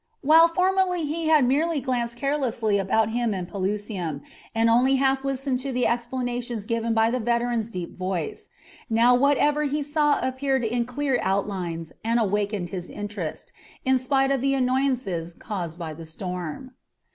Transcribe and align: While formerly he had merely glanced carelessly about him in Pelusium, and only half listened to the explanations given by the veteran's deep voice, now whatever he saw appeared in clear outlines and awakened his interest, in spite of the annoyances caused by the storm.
While 0.21 0.47
formerly 0.47 1.05
he 1.05 1.27
had 1.27 1.45
merely 1.45 1.79
glanced 1.79 2.17
carelessly 2.17 2.79
about 2.79 3.11
him 3.11 3.35
in 3.35 3.45
Pelusium, 3.45 4.21
and 4.55 4.67
only 4.67 4.95
half 4.95 5.23
listened 5.23 5.59
to 5.59 5.71
the 5.71 5.85
explanations 5.85 6.65
given 6.65 6.95
by 6.95 7.11
the 7.11 7.19
veteran's 7.19 7.69
deep 7.69 7.99
voice, 7.99 8.49
now 8.89 9.13
whatever 9.13 9.65
he 9.65 9.83
saw 9.83 10.19
appeared 10.27 10.63
in 10.63 10.85
clear 10.85 11.19
outlines 11.21 11.93
and 12.03 12.19
awakened 12.19 12.69
his 12.69 12.89
interest, 12.89 13.51
in 13.85 13.99
spite 13.99 14.31
of 14.31 14.41
the 14.41 14.55
annoyances 14.55 15.35
caused 15.35 15.77
by 15.77 15.93
the 15.93 16.05
storm. 16.05 16.71